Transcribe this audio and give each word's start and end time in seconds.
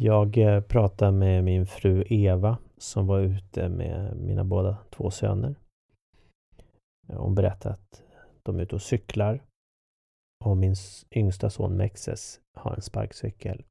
Jag 0.00 0.38
eh, 0.38 0.60
pratade 0.60 1.12
med 1.12 1.44
min 1.44 1.66
fru 1.66 2.04
Eva 2.06 2.58
som 2.76 3.06
var 3.06 3.20
ute 3.20 3.68
med 3.68 4.16
mina 4.16 4.44
båda 4.44 4.78
två 4.90 5.10
söner. 5.10 5.54
Hon 7.06 7.34
berättade 7.34 7.74
att 7.74 8.02
de 8.42 8.58
är 8.58 8.62
ute 8.62 8.74
och 8.74 8.82
cyklar 8.82 9.42
och 10.44 10.56
min 10.56 10.74
yngsta 11.10 11.50
son 11.50 11.76
Mexes 11.76 12.40
har 12.56 12.74
en 12.74 12.82
sparkcykel. 12.82 13.64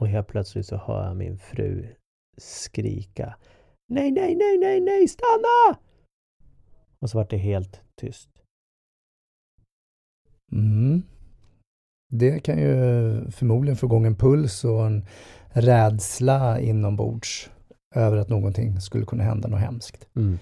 Och 0.00 0.08
helt 0.08 0.28
plötsligt 0.28 0.66
så 0.66 0.76
hör 0.76 1.06
jag 1.06 1.16
min 1.16 1.38
fru 1.38 1.94
skrika 2.36 3.36
Nej, 3.88 4.10
nej, 4.10 4.36
nej, 4.36 4.58
nej, 4.58 4.80
nej, 4.80 5.08
stanna! 5.08 5.78
Och 6.98 7.10
så 7.10 7.18
vart 7.18 7.30
det 7.30 7.36
helt 7.36 7.82
tyst. 8.00 8.30
Mm. 10.52 11.02
Det 12.18 12.40
kan 12.40 12.58
ju 12.58 12.70
förmodligen 13.30 13.76
få 13.76 13.86
igång 13.86 14.06
en 14.06 14.16
puls 14.16 14.64
och 14.64 14.86
en 14.86 15.06
rädsla 15.48 16.60
inombords 16.60 17.50
över 17.94 18.16
att 18.16 18.28
någonting 18.28 18.80
skulle 18.80 19.04
kunna 19.04 19.24
hända 19.24 19.48
något 19.48 19.60
hemskt. 19.60 20.06
Mm. 20.16 20.38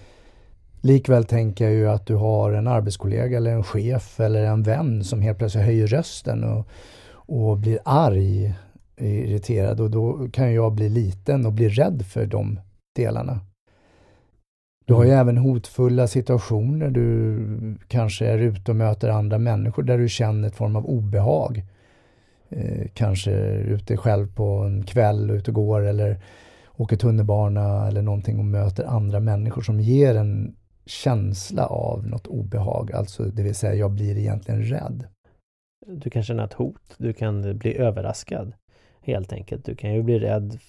Likväl 0.81 1.25
tänker 1.25 1.65
jag 1.65 1.73
ju 1.73 1.89
att 1.89 2.05
du 2.05 2.15
har 2.15 2.51
en 2.51 2.67
arbetskollega 2.67 3.37
eller 3.37 3.51
en 3.51 3.63
chef 3.63 4.19
eller 4.19 4.43
en 4.43 4.63
vän 4.63 5.03
som 5.03 5.21
helt 5.21 5.37
plötsligt 5.37 5.65
höjer 5.65 5.87
rösten 5.87 6.43
och, 6.43 6.67
och 7.11 7.57
blir 7.57 7.79
arg, 7.85 8.53
irriterad 8.97 9.79
och 9.79 9.91
då 9.91 10.27
kan 10.33 10.53
jag 10.53 10.73
bli 10.73 10.89
liten 10.89 11.45
och 11.45 11.53
bli 11.53 11.69
rädd 11.69 12.05
för 12.05 12.25
de 12.25 12.59
delarna. 12.95 13.39
Du 14.85 14.93
har 14.93 15.03
ju 15.03 15.09
mm. 15.09 15.21
även 15.21 15.37
hotfulla 15.37 16.07
situationer. 16.07 16.89
Du 16.89 17.77
kanske 17.87 18.25
är 18.25 18.37
ute 18.37 18.71
och 18.71 18.75
möter 18.75 19.09
andra 19.09 19.37
människor 19.37 19.83
där 19.83 19.97
du 19.97 20.09
känner 20.09 20.47
ett 20.47 20.55
form 20.55 20.75
av 20.75 20.85
obehag. 20.85 21.63
Eh, 22.49 22.87
kanske 22.93 23.31
ute 23.51 23.97
själv 23.97 24.35
på 24.35 24.43
en 24.43 24.83
kväll, 24.83 25.29
ute 25.31 25.51
och 25.51 25.55
går 25.55 25.85
eller 25.85 26.19
åker 26.77 26.95
tunnelbana 26.95 27.87
eller 27.87 28.01
någonting 28.01 28.39
och 28.39 28.45
möter 28.45 28.83
andra 28.83 29.19
människor 29.19 29.61
som 29.61 29.79
ger 29.79 30.15
en 30.15 30.55
känsla 30.85 31.65
av 31.65 32.07
något 32.07 32.27
obehag. 32.27 32.91
Alltså 32.91 33.23
det 33.23 33.43
vill 33.43 33.55
säga 33.55 33.73
jag 33.73 33.91
blir 33.91 34.17
egentligen 34.17 34.63
rädd. 34.63 35.07
Du 35.87 36.09
kan 36.09 36.23
känna 36.23 36.45
ett 36.45 36.53
hot. 36.53 36.95
Du 36.97 37.13
kan 37.13 37.57
bli 37.57 37.77
överraskad. 37.77 38.53
Helt 39.01 39.33
enkelt. 39.33 39.65
Du 39.65 39.75
kan 39.75 39.93
ju 39.93 40.03
bli 40.03 40.19
rädd 40.19 40.59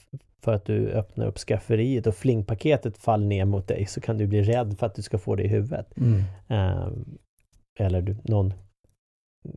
för 0.42 0.52
att 0.52 0.64
du 0.64 0.88
öppnar 0.90 1.26
upp 1.26 1.38
skafferiet 1.38 2.06
och 2.06 2.14
flingpaketet 2.14 2.98
faller 2.98 3.26
ner 3.26 3.44
mot 3.44 3.68
dig 3.68 3.86
så 3.86 4.00
kan 4.00 4.18
du 4.18 4.26
bli 4.26 4.42
rädd 4.42 4.78
för 4.78 4.86
att 4.86 4.94
du 4.94 5.02
ska 5.02 5.18
få 5.18 5.36
det 5.36 5.42
i 5.42 5.48
huvudet. 5.48 5.86
Mm. 5.96 6.22
Uh, 6.50 6.88
eller 7.78 8.02
du, 8.02 8.16
någon 8.24 8.52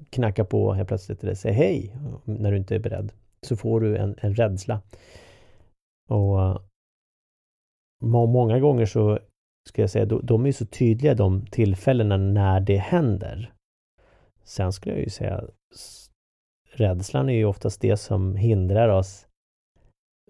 knackar 0.09 0.43
på 0.43 0.73
helt 0.73 0.87
plötsligt 0.87 1.23
och 1.23 1.37
säger 1.37 1.55
hej 1.55 1.95
när 2.23 2.51
du 2.51 2.57
inte 2.57 2.75
är 2.75 2.79
beredd. 2.79 3.11
Så 3.41 3.55
får 3.55 3.81
du 3.81 3.97
en, 3.97 4.15
en 4.21 4.35
rädsla. 4.35 4.81
Och 6.09 6.39
uh, 6.39 6.59
många 8.03 8.59
gånger 8.59 8.85
så 8.85 9.19
ska 9.69 9.81
jag 9.81 9.89
säga, 9.89 10.05
de, 10.05 10.25
de 10.25 10.45
är 10.45 10.51
så 10.51 10.65
tydliga 10.65 11.13
de 11.13 11.45
tillfällena 11.45 12.17
när 12.17 12.59
det 12.59 12.77
händer. 12.77 13.53
Sen 14.43 14.73
skulle 14.73 14.95
jag 14.95 15.03
ju 15.03 15.09
säga 15.09 15.43
rädslan 16.73 17.29
är 17.29 17.33
ju 17.33 17.45
oftast 17.45 17.81
det 17.81 17.97
som 17.97 18.35
hindrar 18.35 18.89
oss 18.89 19.27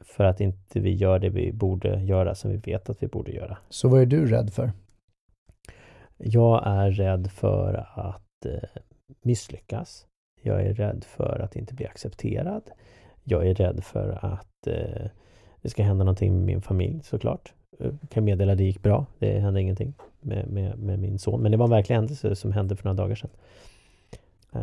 för 0.01 0.23
att 0.23 0.41
inte 0.41 0.79
vi 0.79 0.93
gör 0.93 1.19
det 1.19 1.29
vi 1.29 1.51
borde 1.51 2.01
göra 2.01 2.35
som 2.35 2.51
vi 2.51 2.57
vet 2.57 2.89
att 2.89 3.03
vi 3.03 3.07
borde 3.07 3.31
göra. 3.31 3.57
Så 3.69 3.89
vad 3.89 4.01
är 4.01 4.05
du 4.05 4.25
rädd 4.25 4.53
för? 4.53 4.71
Jag 6.17 6.67
är 6.67 6.91
rädd 6.91 7.31
för 7.31 7.73
att 7.95 8.45
eh, 8.45 8.81
misslyckas. 9.29 10.05
Jag 10.41 10.61
är 10.61 10.73
rädd 10.73 11.03
för 11.07 11.39
att 11.39 11.55
inte 11.55 11.73
bli 11.73 11.87
accepterad. 11.87 12.63
Jag 13.23 13.47
är 13.47 13.53
rädd 13.53 13.83
för 13.83 14.19
att 14.21 14.67
eh, 14.67 15.07
det 15.61 15.69
ska 15.69 15.83
hända 15.83 16.03
någonting 16.03 16.35
med 16.35 16.45
min 16.45 16.61
familj 16.61 16.99
såklart. 17.03 17.53
Jag 17.79 17.97
kan 18.09 18.23
meddela 18.23 18.51
att 18.51 18.57
det 18.57 18.63
gick 18.63 18.83
bra. 18.83 19.05
Det 19.19 19.39
hände 19.39 19.61
ingenting 19.61 19.93
med, 20.21 20.47
med, 20.47 20.79
med 20.79 20.99
min 20.99 21.19
son. 21.19 21.41
Men 21.41 21.51
det 21.51 21.57
var 21.57 21.65
en 21.65 21.71
verklig 21.71 21.95
händelse 21.95 22.35
som 22.35 22.51
hände 22.51 22.75
för 22.75 22.85
några 22.85 23.03
dagar 23.03 23.15
sedan. 23.15 23.29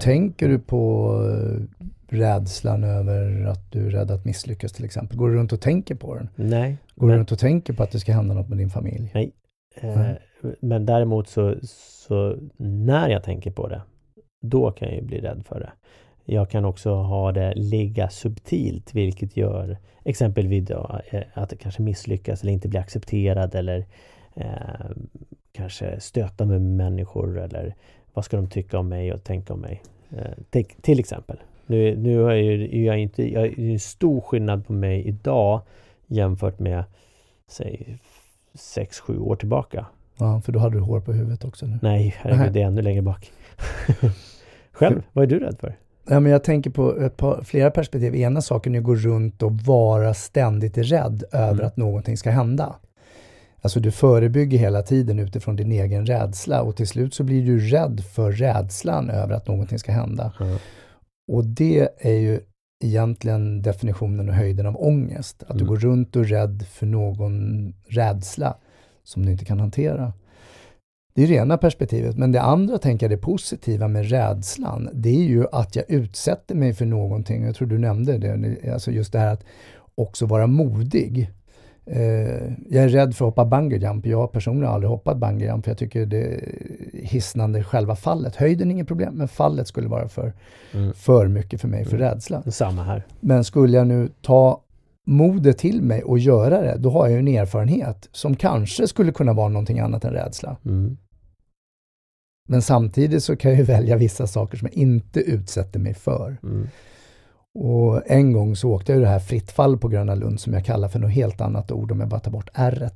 Tänker 0.01 0.49
du 0.49 0.59
på 0.59 1.13
eh, 1.31 1.87
rädslan 2.17 2.85
över 2.85 3.45
att 3.45 3.73
du 3.73 3.87
är 3.87 3.91
rädd 3.91 4.11
att 4.11 4.25
misslyckas 4.25 4.73
till 4.73 4.85
exempel? 4.85 5.19
Går 5.19 5.29
du 5.29 5.37
runt 5.37 5.53
och 5.53 5.61
tänker 5.61 5.95
på 5.95 6.15
den? 6.15 6.29
Nej. 6.35 6.77
Går 6.95 7.07
men... 7.07 7.15
du 7.15 7.19
runt 7.19 7.33
och 7.33 7.39
tänker 7.39 7.73
på 7.73 7.83
att 7.83 7.91
det 7.91 8.01
ska 8.01 8.13
hända 8.13 8.35
något 8.35 8.49
med 8.49 8.59
din 8.59 8.71
familj? 8.71 9.11
Nej. 9.15 9.33
Eh, 9.75 10.11
men 10.61 10.87
däremot 10.87 11.29
så, 11.29 11.55
så 11.63 12.37
när 12.57 13.09
jag 13.09 13.23
tänker 13.23 13.51
på 13.51 13.69
det, 13.69 13.83
då 14.41 14.71
kan 14.71 14.89
jag 14.89 14.97
ju 14.97 15.03
bli 15.03 15.21
rädd 15.21 15.43
för 15.47 15.61
det. 15.61 15.73
Jag 16.25 16.51
kan 16.51 16.65
också 16.65 16.95
ha 16.95 17.33
det 17.33 17.55
ligga 17.55 18.09
subtilt, 18.09 18.95
vilket 18.95 19.37
gör 19.37 19.77
exempelvis 20.05 20.71
eh, 20.71 21.23
att 21.35 21.51
det 21.51 21.57
kanske 21.57 21.83
misslyckas 21.83 22.43
eller 22.43 22.53
inte 22.53 22.69
blir 22.69 22.81
accepterad 22.81 23.55
eller 23.55 23.87
eh, 24.35 24.91
kanske 25.53 26.01
stöta 26.01 26.45
med 26.45 26.63
människor 26.63 27.39
eller 27.39 27.75
vad 28.15 28.25
ska 28.25 28.37
de 28.37 28.49
tycka 28.49 28.79
om 28.79 28.89
mig 28.89 29.13
och 29.13 29.25
tänka 29.25 29.53
om 29.53 29.61
mig? 29.61 29.83
Eh, 30.11 30.63
till 30.81 31.01
exempel. 31.01 31.37
Nu, 31.67 31.97
nu 31.97 32.31
är, 32.31 32.35
jag, 32.35 32.75
jag 32.75 32.99
inte, 32.99 33.33
jag 33.33 33.47
är 33.47 33.59
en 33.59 33.81
stor 33.81 34.21
skillnad 34.21 34.67
på 34.67 34.73
mig 34.73 35.09
idag 35.09 35.61
jämfört 36.07 36.59
med 36.59 36.85
säg 37.49 37.99
6-7 38.55 39.19
år 39.19 39.37
tillbaka. 39.37 39.87
Ja, 40.19 40.41
för 40.41 40.53
då 40.53 40.59
hade 40.59 40.77
du 40.77 40.81
hår 40.81 41.01
på 41.01 41.13
huvudet 41.13 41.45
också 41.45 41.67
nu. 41.67 41.79
Nej, 41.83 42.15
herregud, 42.19 42.53
det 42.53 42.63
är 42.63 42.67
ännu 42.67 42.83
längre 42.83 43.03
bak. 43.03 43.33
Själv, 44.73 45.03
vad 45.13 45.23
är 45.23 45.29
du 45.29 45.39
rädd 45.39 45.57
för? 45.61 45.77
Ja, 46.09 46.21
men 46.21 46.33
jag 46.33 46.45
tänker 46.45 46.71
på 46.71 47.11
par, 47.17 47.43
flera 47.43 47.71
perspektiv. 47.71 48.15
Ena 48.15 48.43
saken 48.43 48.75
är 48.75 48.79
att 48.79 48.85
gå 48.85 48.95
runt 48.95 49.43
och 49.43 49.53
vara 49.53 50.15
ständigt 50.15 50.79
rädd 50.79 51.25
över 51.33 51.53
mm. 51.53 51.67
att 51.67 51.77
någonting 51.77 52.17
ska 52.17 52.31
hända. 52.31 52.77
Alltså 53.61 53.81
du 53.81 53.91
förebygger 53.91 54.59
hela 54.59 54.83
tiden 54.83 55.19
utifrån 55.19 55.57
din 55.57 55.73
egen 55.73 56.07
rädsla 56.07 56.63
och 56.63 56.77
till 56.77 56.89
slut 56.89 57.15
så 57.15 57.25
blir 57.25 57.47
du 57.47 57.59
rädd 57.59 58.05
för 58.15 58.33
rädslan 58.33 59.11
över 59.11 59.35
att 59.35 59.49
någonting 59.49 59.79
ska 59.79 59.93
hända. 59.93 60.33
Mm. 60.41 60.57
Och 61.33 61.45
det 61.45 61.89
är 61.99 62.15
ju 62.15 62.41
egentligen 62.85 63.63
definitionen 63.63 64.29
och 64.29 64.35
höjden 64.35 64.67
av 64.67 64.77
ångest. 64.77 65.43
Att 65.43 65.51
mm. 65.51 65.59
du 65.59 65.65
går 65.65 65.77
runt 65.77 66.17
och 66.17 66.23
är 66.23 66.27
rädd 66.27 66.67
för 66.71 66.87
någon 66.87 67.73
rädsla 67.87 68.57
som 69.05 69.27
du 69.27 69.33
inte 69.33 69.45
kan 69.45 69.61
hantera. 69.61 70.13
Det 71.17 71.23
är 71.23 71.29
det 71.29 71.35
ena 71.35 71.59
perspektivet. 71.59 72.17
Men 72.17 72.33
det 72.33 72.43
andra, 72.43 72.79
tänker 72.79 73.07
jag, 73.07 73.19
det 73.19 73.23
positiva 73.23 73.89
med 73.89 74.11
rädslan, 74.11 74.89
det 74.93 75.09
är 75.09 75.25
ju 75.25 75.47
att 75.53 75.77
jag 75.77 75.85
utsätter 75.89 76.55
mig 76.55 76.75
för 76.75 76.87
någonting. 76.87 77.45
Jag 77.45 77.55
tror 77.55 77.69
du 77.69 77.79
nämnde 77.79 78.19
det, 78.19 78.73
alltså 78.73 78.91
just 78.91 79.13
det 79.13 79.19
här 79.19 79.33
att 79.33 79.45
också 79.95 80.27
vara 80.27 80.47
modig. 80.47 81.31
Eh, 81.87 82.01
jag 82.71 82.85
är 82.85 82.89
rädd 82.89 83.15
för 83.15 83.25
att 83.25 83.29
hoppa 83.29 83.45
bungyjump. 83.45 84.07
Jag 84.07 84.33
personligen 84.33 84.67
har 84.67 84.75
aldrig 84.75 84.91
hoppat 84.91 85.17
bungyjump 85.17 85.65
för 85.65 85.71
jag 85.71 85.79
tycker 85.79 86.07
det 86.07 86.23
är 86.23 86.41
hisnande 86.93 87.65
själva 87.65 87.97
fallet. 87.97 88.37
Höjden 88.37 88.69
är 88.69 88.73
inget 88.73 88.89
problem, 88.89 89.15
men 89.15 89.29
fallet 89.29 89.69
skulle 89.69 89.89
vara 89.89 90.09
för, 90.09 90.33
mm. 90.75 90.93
för 90.93 91.29
mycket 91.29 91.61
för 91.61 91.69
mig, 91.69 91.85
för 91.85 91.97
mm. 91.97 92.09
rädsla. 92.09 92.43
Samma 92.43 92.83
här. 92.83 93.07
Men 93.21 93.45
skulle 93.45 93.77
jag 93.77 93.87
nu 93.87 94.09
ta 94.23 94.63
modet 95.07 95.59
till 95.59 95.83
mig 95.83 96.03
och 96.03 96.19
göra 96.19 96.63
det, 96.63 96.77
då 96.79 96.91
har 96.91 97.09
jag 97.09 97.19
en 97.19 97.29
erfarenhet 97.29 98.09
som 98.13 98.37
kanske 98.37 98.89
skulle 98.89 99.13
kunna 99.13 99.33
vara 99.33 99.49
någonting 99.49 99.81
annat 99.81 100.05
än 100.05 100.13
rädsla. 100.13 100.57
Mm. 100.65 100.97
Men 102.47 102.63
samtidigt 102.63 103.25
så 103.25 103.37
kan 103.37 103.57
jag 103.57 103.65
välja 103.65 103.97
vissa 103.97 104.27
saker 104.27 104.59
som 104.59 104.69
jag 104.73 104.83
inte 104.83 105.21
utsätter 105.21 105.81
mig 105.81 105.95
för. 105.95 106.37
Mm. 106.43 106.69
Och 107.59 108.03
en 108.11 108.33
gång 108.33 108.57
så 108.57 108.71
åkte 108.71 108.93
jag 108.93 109.01
det 109.01 109.09
här 109.09 109.19
fritt 109.19 109.51
fall 109.51 109.79
på 109.79 109.89
Gröna 109.89 110.15
Lund 110.15 110.41
som 110.41 110.53
jag 110.53 110.65
kallar 110.65 110.89
för 110.89 110.99
något 110.99 111.11
helt 111.11 111.41
annat 111.41 111.73
ord 111.73 111.93
om 111.93 112.01
jag 112.01 112.09
bara 112.09 112.21
tar 112.21 112.31
bort 112.31 112.51
r 112.55 112.91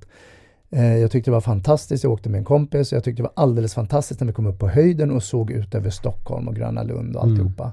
eh, 0.71 0.97
Jag 0.97 1.11
tyckte 1.11 1.31
det 1.31 1.35
var 1.35 1.41
fantastiskt. 1.41 2.05
Jag 2.05 2.13
åkte 2.13 2.29
med 2.29 2.39
en 2.39 2.45
kompis 2.45 2.93
och 2.93 2.97
jag 2.97 3.05
tyckte 3.05 3.23
det 3.23 3.29
var 3.35 3.43
alldeles 3.43 3.75
fantastiskt 3.75 4.21
när 4.21 4.27
vi 4.27 4.33
kom 4.33 4.47
upp 4.47 4.59
på 4.59 4.69
höjden 4.69 5.11
och 5.11 5.23
såg 5.23 5.51
ut 5.51 5.75
över 5.75 5.91
Stockholm 5.91 6.49
och 6.49 6.57
Gröna 6.57 6.83
Lund 6.83 7.17
och 7.17 7.25
mm. 7.25 7.33
alltihopa. 7.33 7.73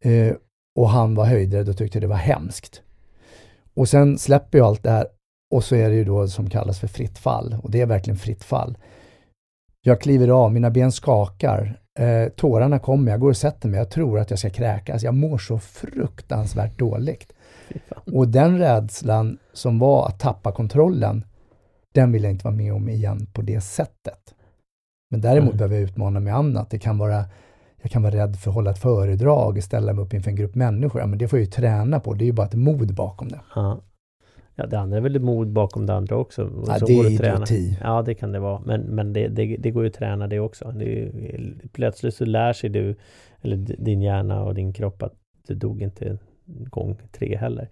Mm. 0.00 0.28
Eh, 0.28 0.36
och 0.76 0.90
han 0.90 1.14
var 1.14 1.24
höjdrädd 1.24 1.68
och 1.68 1.76
tyckte 1.76 2.00
det 2.00 2.06
var 2.06 2.16
hemskt. 2.16 2.82
Och 3.74 3.88
sen 3.88 4.18
släpper 4.18 4.58
jag 4.58 4.66
allt 4.66 4.82
det 4.82 4.90
här 4.90 5.06
och 5.50 5.64
så 5.64 5.74
är 5.74 5.88
det 5.88 5.96
ju 5.96 6.04
då 6.04 6.28
som 6.28 6.50
kallas 6.50 6.80
för 6.80 6.86
fritt 6.86 7.18
fall 7.18 7.56
och 7.62 7.70
det 7.70 7.80
är 7.80 7.86
verkligen 7.86 8.16
fritt 8.16 8.44
fall. 8.44 8.78
Jag 9.86 10.00
kliver 10.00 10.28
av, 10.28 10.52
mina 10.52 10.70
ben 10.70 10.92
skakar. 10.92 11.80
Eh, 11.98 12.28
tårarna 12.28 12.78
kommer, 12.78 13.10
jag 13.10 13.20
går 13.20 13.30
och 13.30 13.36
sätter 13.36 13.68
mig, 13.68 13.78
jag 13.78 13.90
tror 13.90 14.18
att 14.18 14.30
jag 14.30 14.38
ska 14.38 14.50
kräkas. 14.50 15.02
Jag 15.02 15.14
mår 15.14 15.38
så 15.38 15.58
fruktansvärt 15.58 16.78
dåligt. 16.78 17.32
Och 18.12 18.28
den 18.28 18.58
rädslan 18.58 19.38
som 19.52 19.78
var 19.78 20.08
att 20.08 20.20
tappa 20.20 20.52
kontrollen, 20.52 21.24
den 21.94 22.12
vill 22.12 22.22
jag 22.22 22.32
inte 22.32 22.44
vara 22.44 22.54
med 22.54 22.72
om 22.74 22.88
igen 22.88 23.26
på 23.32 23.42
det 23.42 23.60
sättet. 23.60 24.34
Men 25.10 25.20
däremot 25.20 25.54
mm. 25.54 25.56
behöver 25.56 25.74
jag 25.74 25.84
utmana 25.84 26.20
mig 26.20 26.32
annat. 26.32 26.70
Det 26.70 26.78
kan 26.78 26.98
vara, 26.98 27.24
jag 27.82 27.90
kan 27.90 28.02
vara 28.02 28.14
rädd 28.14 28.36
för 28.36 28.50
att 28.50 28.54
hålla 28.54 28.70
ett 28.70 28.78
föredrag, 28.78 29.62
ställa 29.62 29.92
mig 29.92 30.04
upp 30.04 30.14
inför 30.14 30.30
en 30.30 30.36
grupp 30.36 30.54
människor. 30.54 31.00
Ja, 31.00 31.06
men 31.06 31.18
det 31.18 31.28
får 31.28 31.38
jag 31.38 31.44
ju 31.44 31.50
träna 31.50 32.00
på. 32.00 32.14
Det 32.14 32.24
är 32.24 32.26
ju 32.26 32.32
bara 32.32 32.46
ett 32.46 32.54
mod 32.54 32.94
bakom 32.94 33.28
det. 33.28 33.40
Ja. 33.54 33.80
Ja, 34.54 34.66
det 34.66 34.78
andra 34.78 34.96
är 34.96 35.00
väl 35.00 35.20
mod 35.20 35.48
bakom 35.48 35.86
det 35.86 35.94
andra 35.94 36.16
också. 36.16 36.64
Ja, 36.66 36.78
det 36.86 36.92
är 36.92 37.10
idioti. 37.10 37.78
Ja, 37.80 38.02
det 38.02 38.14
kan 38.14 38.32
det 38.32 38.40
vara. 38.40 38.60
Men, 38.66 38.80
men 38.80 39.12
det, 39.12 39.28
det, 39.28 39.56
det 39.56 39.70
går 39.70 39.82
ju 39.82 39.88
att 39.88 39.94
träna 39.94 40.26
det 40.26 40.40
också. 40.40 40.72
Det 40.72 41.02
är, 41.02 41.54
plötsligt 41.72 42.14
så 42.14 42.24
lär 42.24 42.52
sig 42.52 42.70
du, 42.70 42.96
eller 43.42 43.56
din 43.56 44.02
hjärna 44.02 44.42
och 44.42 44.54
din 44.54 44.72
kropp 44.72 45.02
att 45.02 45.14
du 45.46 45.54
dog 45.54 45.82
inte 45.82 46.18
gång 46.46 46.96
tre 47.12 47.36
heller. 47.36 47.68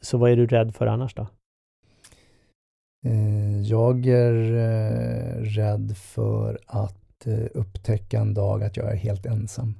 Så 0.00 0.18
vad 0.18 0.30
är 0.30 0.36
du 0.36 0.46
rädd 0.46 0.74
för 0.74 0.86
annars 0.86 1.14
då? 1.14 1.26
Eh, 3.04 3.62
jag 3.62 4.06
är 4.06 4.54
eh, 4.54 5.42
rädd 5.42 5.96
för 5.96 6.58
att 6.66 7.26
eh, 7.26 7.46
upptäcka 7.54 8.20
en 8.20 8.34
dag 8.34 8.62
att 8.62 8.76
jag 8.76 8.92
är 8.92 8.96
helt 8.96 9.26
ensam. 9.26 9.74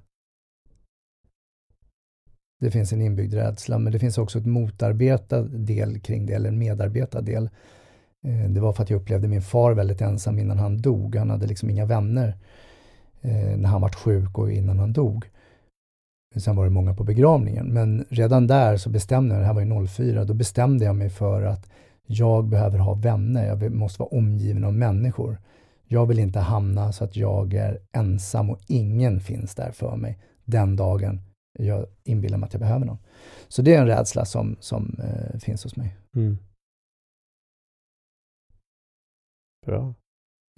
Det 2.64 2.70
finns 2.70 2.92
en 2.92 3.02
inbyggd 3.02 3.34
rädsla, 3.34 3.78
men 3.78 3.92
det 3.92 3.98
finns 3.98 4.18
också 4.18 4.38
ett 4.38 4.46
motarbetad 4.46 5.42
del 5.42 6.00
kring 6.00 6.26
det, 6.26 6.32
eller 6.32 6.48
en 6.48 6.58
medarbetad 6.58 7.20
del. 7.20 7.50
Eh, 8.24 8.50
det 8.50 8.60
var 8.60 8.72
för 8.72 8.82
att 8.82 8.90
jag 8.90 9.00
upplevde 9.00 9.28
min 9.28 9.42
far 9.42 9.72
väldigt 9.72 10.00
ensam 10.00 10.38
innan 10.38 10.58
han 10.58 10.82
dog. 10.82 11.16
Han 11.16 11.30
hade 11.30 11.46
liksom 11.46 11.70
inga 11.70 11.84
vänner 11.84 12.36
eh, 13.22 13.56
när 13.56 13.68
han 13.68 13.80
var 13.80 13.88
sjuk 13.88 14.38
och 14.38 14.52
innan 14.52 14.78
han 14.78 14.92
dog. 14.92 15.30
Sen 16.36 16.56
var 16.56 16.64
det 16.64 16.70
många 16.70 16.94
på 16.94 17.04
begravningen, 17.04 17.66
men 17.66 18.04
redan 18.08 18.46
där 18.46 18.76
så 18.76 18.90
bestämde 18.90 19.34
jag, 19.34 19.42
det 19.42 19.46
här 19.46 19.54
var 19.54 19.62
ju 19.62 19.86
04, 19.86 20.24
då 20.24 20.34
bestämde 20.34 20.84
jag 20.84 20.96
mig 20.96 21.10
för 21.10 21.42
att 21.42 21.70
jag 22.06 22.44
behöver 22.44 22.78
ha 22.78 22.94
vänner, 22.94 23.46
jag 23.46 23.72
måste 23.72 24.00
vara 24.00 24.16
omgiven 24.18 24.64
av 24.64 24.74
människor. 24.74 25.38
Jag 25.88 26.06
vill 26.06 26.18
inte 26.18 26.40
hamna 26.40 26.92
så 26.92 27.04
att 27.04 27.16
jag 27.16 27.54
är 27.54 27.78
ensam 27.92 28.50
och 28.50 28.60
ingen 28.66 29.20
finns 29.20 29.54
där 29.54 29.70
för 29.70 29.96
mig 29.96 30.18
den 30.44 30.76
dagen 30.76 31.20
jag 31.58 31.86
inbillar 32.04 32.38
mig 32.38 32.46
att 32.46 32.52
jag 32.52 32.60
behöver 32.60 32.86
någon. 32.86 32.98
Så 33.48 33.62
det 33.62 33.74
är 33.74 33.80
en 33.80 33.86
rädsla 33.86 34.24
som, 34.24 34.56
som 34.60 35.00
eh, 35.02 35.38
finns 35.38 35.64
hos 35.64 35.76
mig. 35.76 35.96
Mm. 36.16 36.38
Bra. 39.66 39.94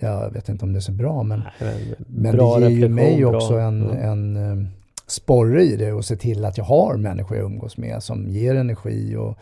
Jag 0.03 0.31
vet 0.31 0.49
inte 0.49 0.65
om 0.65 0.73
det 0.73 0.79
är 0.79 0.81
så 0.81 0.93
bra, 0.93 1.23
men, 1.23 1.43
Nej, 1.61 1.97
men, 1.99 2.23
men 2.23 2.37
det 2.37 2.61
ger 2.61 2.69
ju 2.69 2.89
mig 2.89 3.25
också 3.25 3.53
bra. 3.53 3.61
en, 3.61 3.91
en 3.91 4.37
eh, 4.37 4.69
sporre 5.07 5.63
i 5.63 5.77
det 5.77 5.93
och 5.93 6.05
se 6.05 6.17
till 6.17 6.45
att 6.45 6.59
jag 6.59 6.65
har 6.65 6.97
människor 6.97 7.37
jag 7.37 7.47
umgås 7.47 7.77
med 7.77 8.03
som 8.03 8.29
ger 8.29 8.55
energi 8.55 9.17
och 9.17 9.39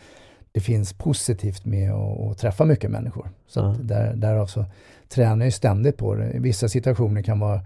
det 0.51 0.61
finns 0.61 0.93
positivt 0.93 1.65
med 1.65 1.91
att, 1.91 2.19
att 2.19 2.37
träffa 2.37 2.65
mycket 2.65 2.91
människor. 2.91 3.29
Så 3.47 3.59
ja. 3.59 3.75
där, 3.81 4.15
därav 4.15 4.45
så 4.45 4.65
tränar 5.09 5.45
jag 5.45 5.53
ständigt 5.53 5.97
på 5.97 6.15
det. 6.15 6.39
Vissa 6.39 6.69
situationer 6.69 7.21
kan 7.21 7.39
vara 7.39 7.61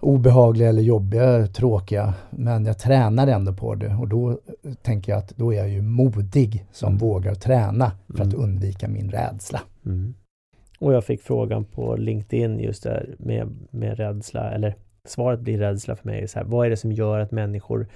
obehagliga 0.00 0.68
eller 0.68 0.82
jobbiga, 0.82 1.46
tråkiga, 1.46 2.14
men 2.30 2.64
jag 2.64 2.78
tränar 2.78 3.26
ändå 3.26 3.52
på 3.52 3.74
det 3.74 3.94
och 3.94 4.08
då 4.08 4.38
tänker 4.82 5.12
jag 5.12 5.18
att 5.18 5.36
då 5.36 5.52
är 5.52 5.56
jag 5.56 5.68
ju 5.68 5.82
modig 5.82 6.66
som 6.72 6.88
mm. 6.88 6.98
vågar 6.98 7.34
träna 7.34 7.92
för 8.08 8.22
att 8.24 8.34
mm. 8.34 8.40
undvika 8.40 8.88
min 8.88 9.10
rädsla. 9.10 9.60
Mm. 9.86 10.14
Och 10.78 10.92
jag 10.92 11.04
fick 11.04 11.22
frågan 11.22 11.64
på 11.64 11.96
LinkedIn 11.96 12.58
just 12.58 12.82
där 12.82 13.14
med, 13.18 13.56
med 13.70 13.96
rädsla, 13.96 14.50
eller 14.50 14.74
svaret 15.04 15.40
blir 15.40 15.58
rädsla 15.58 15.96
för 15.96 16.06
mig. 16.06 16.28
Så 16.28 16.38
här, 16.38 16.46
vad 16.46 16.66
är 16.66 16.70
det 16.70 16.76
som 16.76 16.92
gör 16.92 17.18
att 17.20 17.30
människor 17.30 17.88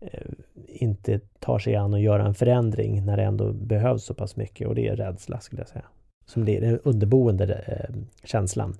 eh, 0.00 0.30
inte 0.66 1.20
tar 1.38 1.58
sig 1.58 1.76
an 1.76 1.94
och 1.94 2.00
gör 2.00 2.18
en 2.18 2.34
förändring 2.34 3.04
när 3.04 3.16
det 3.16 3.22
ändå 3.22 3.52
behövs 3.52 4.04
så 4.04 4.14
pass 4.14 4.36
mycket 4.36 4.68
och 4.68 4.74
det 4.74 4.88
är 4.88 4.96
rädsla 4.96 5.40
skulle 5.40 5.60
jag 5.60 5.68
säga. 5.68 5.84
Som 6.26 6.44
det 6.44 6.56
är 6.56 6.60
den 6.60 6.78
underboende 6.78 7.54
eh, 7.54 7.96
känslan. 8.24 8.74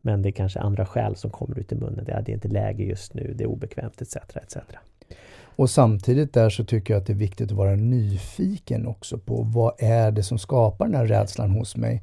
Men 0.00 0.22
det 0.22 0.28
är 0.28 0.32
kanske 0.32 0.60
andra 0.60 0.86
skäl 0.86 1.16
som 1.16 1.30
kommer 1.30 1.58
ut 1.58 1.72
i 1.72 1.74
munnen. 1.74 2.04
Det 2.04 2.12
är, 2.12 2.22
det 2.22 2.32
är 2.32 2.34
inte 2.34 2.48
läge 2.48 2.84
just 2.84 3.14
nu, 3.14 3.34
det 3.36 3.44
är 3.44 3.48
obekvämt 3.48 4.02
etc. 4.02 4.16
etc. 4.16 4.56
Och 5.58 5.70
samtidigt 5.70 6.32
där 6.32 6.50
så 6.50 6.64
tycker 6.64 6.94
jag 6.94 7.00
att 7.00 7.06
det 7.06 7.12
är 7.12 7.14
viktigt 7.14 7.50
att 7.50 7.56
vara 7.56 7.74
nyfiken 7.74 8.86
också 8.86 9.18
på 9.18 9.42
vad 9.42 9.72
är 9.78 10.10
det 10.10 10.22
som 10.22 10.38
skapar 10.38 10.86
den 10.86 10.94
här 10.94 11.06
rädslan 11.06 11.50
hos 11.50 11.76
mig? 11.76 12.02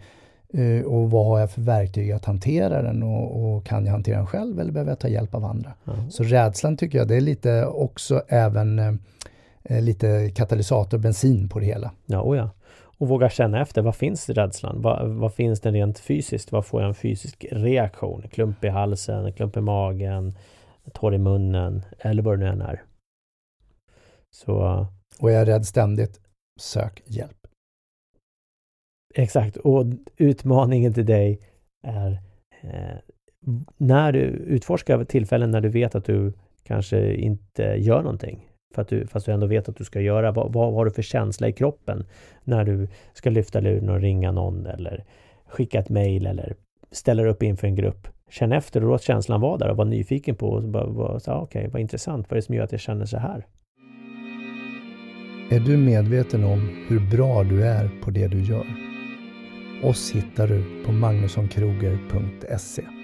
Eh, 0.53 0.81
och 0.81 1.11
vad 1.11 1.25
har 1.25 1.39
jag 1.39 1.51
för 1.51 1.61
verktyg 1.61 2.11
att 2.11 2.25
hantera 2.25 2.81
den 2.81 3.03
och, 3.03 3.55
och, 3.55 3.65
kan 3.65 3.85
jag 3.85 3.91
hantera 3.91 4.17
den 4.17 4.27
själv 4.27 4.59
eller 4.59 4.71
behöver 4.71 4.91
jag 4.91 4.99
ta 4.99 5.07
hjälp 5.07 5.35
av 5.35 5.45
andra? 5.45 5.73
Mm. 5.87 6.11
Så 6.11 6.23
rädslan 6.23 6.77
tycker 6.77 6.97
jag 6.97 7.07
det 7.07 7.15
är 7.15 7.21
lite 7.21 7.65
också 7.65 8.23
även 8.27 8.79
eh, 9.63 9.81
lite 9.81 10.31
katalysator, 10.35 10.97
bensin 10.97 11.49
på 11.49 11.59
det 11.59 11.65
hela. 11.65 11.91
Ja, 12.05 12.19
och 12.19 12.35
ja. 12.35 12.49
Och 12.97 13.07
våga 13.07 13.29
känna 13.29 13.61
efter, 13.61 13.81
vad 13.81 13.95
finns 13.95 14.29
rädslan? 14.29 14.81
Vad, 14.81 15.09
vad 15.09 15.33
finns 15.33 15.61
den 15.61 15.73
rent 15.73 15.99
fysiskt? 15.99 16.51
Vad 16.51 16.65
får 16.65 16.81
jag 16.81 16.87
en 16.87 16.95
fysisk 16.95 17.45
reaktion? 17.51 18.21
Klump 18.21 18.63
i 18.63 18.67
halsen, 18.67 19.33
klump 19.33 19.57
i 19.57 19.61
magen, 19.61 20.37
torr 20.93 21.13
i 21.13 21.17
munnen 21.17 21.81
eller 21.99 22.23
vad 22.23 22.39
det 22.39 22.45
nu 22.45 22.51
än 22.51 22.61
är. 22.61 22.83
Så... 24.35 24.87
Och 25.19 25.31
är 25.31 25.35
jag 25.35 25.47
rädd 25.47 25.65
ständigt, 25.65 26.21
sök 26.59 27.01
hjälp. 27.05 27.47
Exakt, 29.15 29.57
och 29.57 29.85
utmaningen 30.17 30.93
till 30.93 31.05
dig 31.05 31.39
är 31.87 32.21
eh, 32.61 32.97
när 33.77 34.11
du 34.11 34.19
utforskar 34.29 35.03
tillfällen 35.03 35.51
när 35.51 35.61
du 35.61 35.69
vet 35.69 35.95
att 35.95 36.05
du 36.05 36.33
kanske 36.63 37.13
inte 37.13 37.63
gör 37.63 38.01
någonting, 38.01 38.49
för 38.75 38.81
att 38.81 38.87
du, 38.87 39.07
fast 39.07 39.25
du 39.25 39.31
ändå 39.31 39.47
vet 39.47 39.69
att 39.69 39.75
du 39.75 39.83
ska 39.83 40.01
göra, 40.01 40.31
vad, 40.31 40.53
vad 40.53 40.73
har 40.73 40.85
du 40.85 40.91
för 40.91 41.01
känsla 41.01 41.47
i 41.47 41.53
kroppen 41.53 42.05
när 42.43 42.63
du 42.63 42.87
ska 43.13 43.29
lyfta 43.29 43.59
luren 43.59 43.89
och 43.89 44.01
ringa 44.01 44.31
någon 44.31 44.65
eller 44.65 45.03
skicka 45.47 45.79
ett 45.79 45.89
mejl 45.89 46.25
eller 46.25 46.55
ställer 46.91 47.25
upp 47.25 47.43
inför 47.43 47.67
en 47.67 47.75
grupp. 47.75 48.07
Känn 48.29 48.51
efter 48.51 48.83
och 48.83 48.89
låt 48.89 49.03
känslan 49.03 49.41
vara 49.41 49.57
där 49.57 49.69
och 49.69 49.77
var 49.77 49.85
nyfiken 49.85 50.35
på 50.35 50.49
och 50.49 50.63
bara, 50.63 50.87
bara, 50.87 51.13
ah, 51.13 51.19
okej, 51.41 51.43
okay, 51.43 51.67
vad 51.67 51.81
intressant, 51.81 52.25
vad 52.29 52.31
är 52.31 52.35
det 52.35 52.45
som 52.45 52.55
gör 52.55 52.63
att 52.63 52.71
jag 52.71 52.81
känner 52.81 53.05
så 53.05 53.17
här? 53.17 53.45
Är 55.51 55.59
du 55.59 55.77
medveten 55.77 56.43
om 56.43 56.85
hur 56.87 57.11
bra 57.11 57.43
du 57.43 57.63
är 57.63 57.89
på 58.03 58.11
det 58.11 58.27
du 58.27 58.43
gör? 58.43 58.65
Oss 59.83 60.11
hittar 60.11 60.47
du 60.47 60.83
på 60.85 60.91
magnussonkroger.se 60.91 62.94